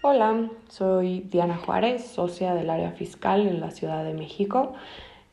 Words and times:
Hola, 0.00 0.48
soy 0.68 1.20
Diana 1.20 1.56
Juárez, 1.56 2.06
socia 2.06 2.54
del 2.54 2.70
área 2.70 2.92
fiscal 2.92 3.46
en 3.46 3.60
la 3.60 3.70
Ciudad 3.72 4.04
de 4.04 4.14
México. 4.14 4.72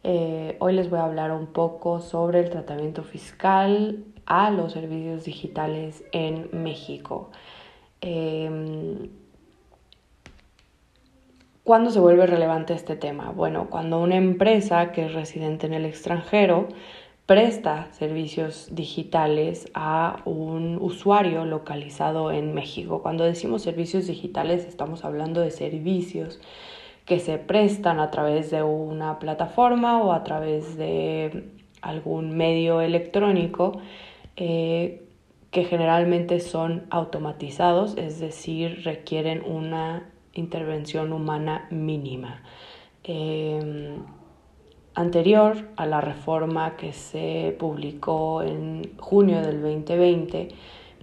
Eh, 0.04 0.58
hoy 0.60 0.74
les 0.74 0.90
voy 0.90 1.00
a 1.00 1.06
hablar 1.06 1.32
un 1.32 1.48
poco 1.48 2.02
sobre 2.02 2.42
el 2.42 2.50
tratamiento 2.50 3.04
fiscal 3.04 4.04
a 4.26 4.52
los 4.52 4.74
servicios 4.74 5.24
digitales 5.24 6.04
en 6.12 6.50
México. 6.52 7.32
Em, 8.02 9.10
¿Cuándo 11.64 11.92
se 11.92 12.02
vuelve 12.02 12.28
relevante 12.28 12.74
este 12.74 12.98
tema? 12.98 13.32
Bueno, 13.32 13.70
cuando 13.70 14.02
una 14.02 14.18
empresa 14.18 14.92
que 14.92 15.06
es 15.06 15.14
residente 15.14 15.66
en 15.66 15.74
el 15.74 15.86
extranjero 15.86 16.68
presta 17.26 17.88
servicios 17.92 18.68
digitales 18.72 19.70
a 19.74 20.22
un 20.26 20.78
usuario 20.82 21.46
localizado 21.46 22.32
en 22.32 22.54
México. 22.54 23.02
Cuando 23.02 23.24
decimos 23.24 23.62
servicios 23.62 24.08
digitales 24.08 24.66
estamos 24.66 25.06
hablando 25.06 25.42
de 25.42 25.52
servicios 25.52 26.42
que 27.06 27.20
se 27.20 27.38
prestan 27.38 28.00
a 28.00 28.12
través 28.12 28.52
de 28.52 28.64
una 28.64 29.20
plataforma 29.20 30.02
o 30.02 30.12
a 30.12 30.24
través 30.24 30.78
de 30.78 31.50
algún 31.82 32.36
medio 32.36 32.82
electrónico 32.82 33.80
eh, 34.36 35.04
que 35.52 35.66
generalmente 35.66 36.40
son 36.40 36.88
automatizados, 36.90 37.96
es 37.98 38.20
decir, 38.20 38.82
requieren 38.84 39.44
una 39.46 40.10
intervención 40.34 41.14
humana 41.14 41.68
mínima. 41.70 42.42
Em, 43.04 44.04
anterior 44.96 45.58
a 45.76 45.86
la 45.86 46.02
reforma 46.02 46.76
que 46.78 46.94
se 46.94 47.56
publicó 47.60 48.44
en 48.44 48.96
junio 48.98 49.42
del 49.42 49.62
2020, 49.62 50.50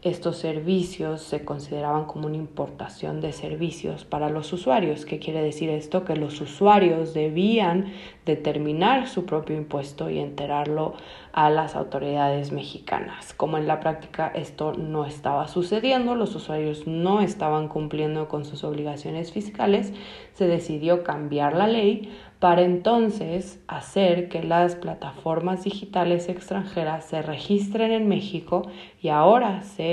estos 0.03 0.39
servicios 0.39 1.21
se 1.21 1.45
consideraban 1.45 2.07
como 2.07 2.27
una 2.27 2.37
importación 2.37 3.21
de 3.21 3.33
servicios 3.33 4.07
para 4.07 4.31
los 4.31 4.51
usuarios. 4.53 5.05
¿Qué 5.05 5.19
quiere 5.19 5.43
decir 5.43 5.69
esto? 5.69 6.05
Que 6.05 6.17
los 6.17 6.41
usuarios 6.41 7.13
debían 7.13 7.93
determinar 8.25 9.09
su 9.09 9.27
propio 9.27 9.57
impuesto 9.57 10.09
y 10.09 10.19
enterarlo 10.19 10.95
a 11.33 11.51
las 11.51 11.77
autoridades 11.77 12.51
mexicanas. 12.51 13.35
Como 13.35 13.59
en 13.59 13.67
la 13.67 13.81
práctica 13.81 14.29
esto 14.35 14.73
no 14.73 15.05
estaba 15.05 15.49
sucediendo, 15.49 16.15
los 16.15 16.35
usuarios 16.35 16.87
no 16.87 17.21
estaban 17.21 17.69
cumpliendo 17.69 18.29
con 18.29 18.47
sus 18.47 18.65
obligaciones 18.65 19.33
fiscales, 19.33 19.93
se 20.33 20.47
decidió 20.47 21.05
cambiar 21.05 21.55
la 21.55 21.67
ley 21.67 22.11
para 22.41 22.63
entonces 22.63 23.61
hacer 23.69 24.31
que 24.31 24.43
las 24.43 24.75
plataformas 24.75 25.63
digitales 25.63 26.29
extranjeras 26.31 27.05
se 27.05 27.21
registren 27.21 27.93
en 27.93 28.09
México 28.09 28.63
y 29.03 29.09
ahora 29.09 29.63
se 29.63 29.90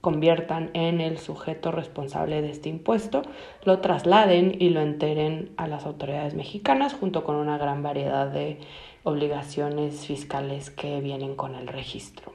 conviertan 0.00 0.70
en 0.74 1.00
el 1.00 1.18
sujeto 1.18 1.72
responsable 1.72 2.40
de 2.40 2.50
este 2.50 2.68
impuesto, 2.68 3.22
lo 3.64 3.80
trasladen 3.80 4.56
y 4.58 4.70
lo 4.70 4.80
enteren 4.80 5.50
a 5.56 5.66
las 5.66 5.84
autoridades 5.84 6.34
mexicanas 6.34 6.94
junto 6.94 7.24
con 7.24 7.34
una 7.34 7.58
gran 7.58 7.82
variedad 7.82 8.28
de 8.28 8.60
obligaciones 9.02 10.06
fiscales 10.06 10.70
que 10.70 11.00
vienen 11.00 11.34
con 11.34 11.54
el 11.54 11.66
registro. 11.66 12.32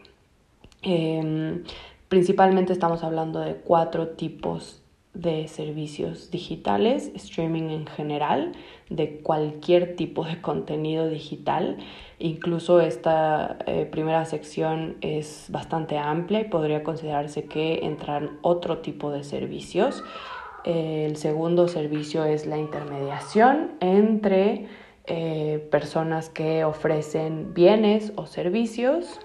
Em, 0.81 1.63
principalmente 2.09 2.73
estamos 2.73 3.03
hablando 3.03 3.39
de 3.39 3.55
cuatro 3.55 4.09
tipos 4.09 4.81
de 5.13 5.47
servicios 5.47 6.31
digitales, 6.31 7.11
streaming 7.15 7.69
en 7.69 7.85
general, 7.85 8.53
de 8.89 9.19
cualquier 9.19 9.95
tipo 9.95 10.23
de 10.23 10.41
contenido 10.41 11.07
digital. 11.09 11.77
Incluso 12.19 12.79
esta 12.79 13.57
eh, 13.65 13.87
primera 13.91 14.25
sección 14.25 14.97
es 15.01 15.47
bastante 15.49 15.97
amplia 15.97 16.41
y 16.41 16.45
podría 16.45 16.83
considerarse 16.83 17.45
que 17.45 17.85
entran 17.85 18.37
otro 18.41 18.79
tipo 18.79 19.11
de 19.11 19.23
servicios. 19.23 20.03
el 20.63 21.15
segundo 21.17 21.67
servicio 21.67 22.23
es 22.23 22.45
la 22.45 22.57
intermediación 22.57 23.71
entre 23.79 24.67
eh, 25.07 25.67
personas 25.71 26.29
que 26.29 26.63
ofrecen 26.63 27.55
bienes 27.55 28.13
o 28.15 28.27
servicios 28.27 29.19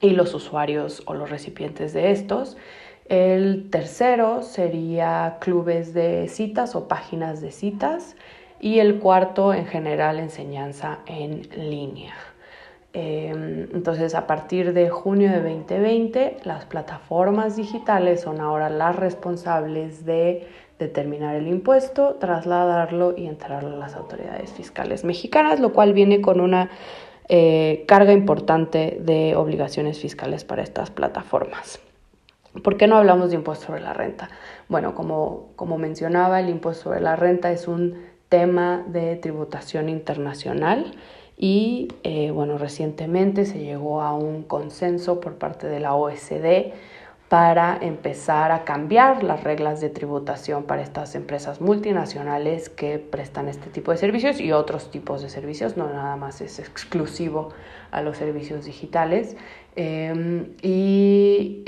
y 0.00 0.10
los 0.10 0.34
usuarios 0.34 1.02
o 1.06 1.14
los 1.14 1.30
recipientes 1.30 1.92
de 1.92 2.12
estos. 2.12 2.56
El 3.06 3.68
tercero 3.70 4.42
sería 4.42 5.36
clubes 5.40 5.92
de 5.92 6.28
citas 6.28 6.74
o 6.74 6.88
páginas 6.88 7.40
de 7.40 7.50
citas. 7.50 8.16
Y 8.60 8.78
el 8.78 8.98
cuarto, 8.98 9.52
en 9.52 9.66
general, 9.66 10.18
enseñanza 10.18 11.00
en 11.06 11.42
línea. 11.56 12.14
Em, 12.94 13.68
entonces, 13.74 14.14
a 14.14 14.26
partir 14.26 14.72
de 14.72 14.88
junio 14.88 15.30
de 15.30 15.42
2020, 15.42 16.38
las 16.44 16.64
plataformas 16.64 17.56
digitales 17.56 18.20
son 18.22 18.40
ahora 18.40 18.70
las 18.70 18.96
responsables 18.96 20.06
de 20.06 20.46
determinar 20.78 21.34
el 21.34 21.48
impuesto, 21.48 22.14
trasladarlo 22.14 23.14
y 23.16 23.26
entrarlo 23.26 23.74
a 23.74 23.78
las 23.78 23.96
autoridades 23.96 24.52
fiscales 24.52 25.04
mexicanas, 25.04 25.60
lo 25.60 25.72
cual 25.72 25.92
viene 25.92 26.20
con 26.20 26.40
una 26.40 26.70
eh, 27.28 27.84
carga 27.88 28.12
importante 28.12 28.98
de 29.00 29.34
obligaciones 29.34 29.98
fiscales 29.98 30.44
para 30.44 30.62
estas 30.62 30.90
plataformas. 30.90 31.80
¿Por 32.62 32.76
qué 32.76 32.86
no 32.86 32.96
hablamos 32.96 33.30
de 33.30 33.36
impuesto 33.36 33.66
sobre 33.66 33.80
la 33.80 33.92
renta? 33.92 34.28
Bueno, 34.68 34.94
como, 34.94 35.48
como 35.56 35.76
mencionaba, 35.76 36.38
el 36.40 36.48
impuesto 36.48 36.84
sobre 36.84 37.00
la 37.00 37.16
renta 37.16 37.50
es 37.50 37.66
un 37.66 37.96
tema 38.28 38.84
de 38.86 39.16
tributación 39.16 39.88
internacional 39.88 40.94
y 41.36 41.88
eh, 42.04 42.30
bueno, 42.30 42.58
recientemente 42.58 43.44
se 43.44 43.58
llegó 43.58 44.02
a 44.02 44.14
un 44.14 44.44
consenso 44.44 45.20
por 45.20 45.34
parte 45.34 45.66
de 45.66 45.80
la 45.80 45.94
OSD 45.94 46.72
para 47.28 47.76
empezar 47.80 48.52
a 48.52 48.64
cambiar 48.64 49.24
las 49.24 49.42
reglas 49.42 49.80
de 49.80 49.88
tributación 49.88 50.64
para 50.64 50.82
estas 50.82 51.16
empresas 51.16 51.60
multinacionales 51.60 52.68
que 52.68 52.98
prestan 53.00 53.48
este 53.48 53.70
tipo 53.70 53.90
de 53.90 53.96
servicios 53.96 54.40
y 54.40 54.52
otros 54.52 54.92
tipos 54.92 55.22
de 55.22 55.28
servicios, 55.28 55.76
no 55.76 55.88
nada 55.88 56.14
más 56.14 56.40
es 56.40 56.60
exclusivo 56.60 57.48
a 57.90 58.02
los 58.02 58.18
servicios 58.18 58.66
digitales. 58.66 59.36
Em, 59.74 60.54
y 60.62 61.63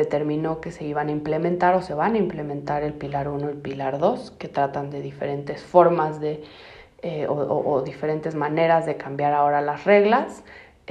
determinó 0.00 0.60
que 0.60 0.72
se 0.72 0.84
iban 0.84 1.08
a 1.08 1.12
implementar 1.12 1.74
o 1.74 1.82
se 1.82 1.94
van 1.94 2.14
a 2.14 2.18
implementar 2.18 2.82
el 2.82 2.94
pilar 2.94 3.28
1 3.28 3.46
y 3.46 3.50
el 3.52 3.58
pilar 3.58 3.98
2, 3.98 4.32
que 4.32 4.48
tratan 4.48 4.90
de 4.90 5.00
diferentes 5.00 5.62
formas 5.62 6.20
de, 6.20 6.42
eh, 7.02 7.26
o 7.28 7.82
diferentes 7.82 8.34
maneras 8.34 8.86
de 8.86 8.96
cambiar 8.96 9.32
ahora 9.32 9.60
las 9.60 9.84
reglas. 9.84 10.42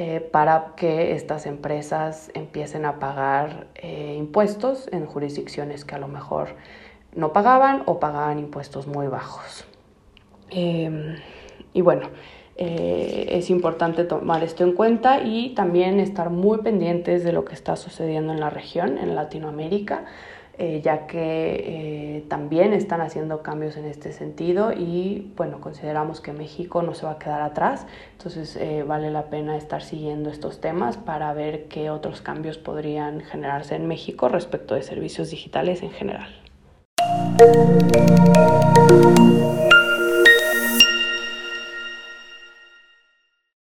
Eh, 0.02 0.22
para 0.22 0.76
que 0.78 1.12
estas 1.12 1.46
empresas 1.46 2.32
empiecen 2.34 2.86
a 2.86 3.00
pagar 3.00 3.68
eh, 3.76 4.16
impuestos 4.18 4.88
en 4.94 5.06
jurisdicciones 5.06 5.84
que 5.84 5.94
a 5.94 5.98
lo 5.98 6.08
mejor 6.08 6.56
no 7.14 7.34
pagaban 7.34 7.84
o 7.86 8.00
pagaban 8.00 8.40
impuestos 8.40 8.88
muy 8.88 9.08
bajos. 9.08 9.66
Em, 10.52 11.18
y 11.74 11.82
bueno, 11.82 12.08
eh, 12.62 13.26
es 13.30 13.50
importante 13.50 14.04
tomar 14.04 14.44
esto 14.44 14.66
en 14.66 14.74
cuenta 14.74 15.22
y 15.24 15.56
también 15.56 16.00
estar 16.00 16.30
muy 16.30 16.60
pendientes 16.60 17.24
de 17.24 17.32
lo 17.32 17.46
que 17.46 17.54
está 17.54 17.78
sucediendo 17.78 18.34
en 18.34 18.42
la 18.42 18.50
región, 18.50 18.98
en 18.98 19.16
Latinoamérica. 19.16 20.04
Eh, 20.62 20.82
ya 20.84 21.08
que 21.08 22.18
eh, 22.18 22.26
también 22.28 22.74
están 22.74 23.00
haciendo 23.00 23.42
cambios 23.42 23.78
en 23.78 23.86
este 23.86 24.12
sentido 24.12 24.74
y 24.74 25.32
bueno, 25.38 25.62
consideramos 25.62 26.20
que 26.20 26.34
México 26.34 26.84
no 26.84 26.94
se 26.96 27.06
va 27.06 27.14
a 27.14 27.18
quedar 27.18 27.42
atrás, 27.42 27.88
entonces 28.12 28.58
eh, 28.58 28.84
vale 28.86 29.10
la 29.10 29.30
pena 29.30 29.56
estar 29.56 29.82
siguiendo 29.82 30.30
estos 30.30 30.60
temas 30.60 30.98
para 30.98 31.32
ver 31.32 31.70
qué 31.70 31.90
otros 31.90 32.20
cambios 32.20 32.58
podrían 32.58 33.22
generarse 33.22 33.76
en 33.76 33.88
México 33.88 34.28
respecto 34.28 34.76
de 34.76 34.84
servicios 34.84 35.30
digitales 35.30 35.82
en 35.82 35.92
general. 35.92 36.28